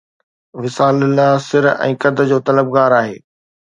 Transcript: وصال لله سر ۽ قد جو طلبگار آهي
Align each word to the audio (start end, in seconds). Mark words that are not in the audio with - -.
وصال 0.61 0.93
لله 1.03 1.27
سر 1.51 1.63
۽ 1.85 1.93
قد 2.07 2.15
جو 2.29 2.37
طلبگار 2.51 2.91
آهي 3.05 3.17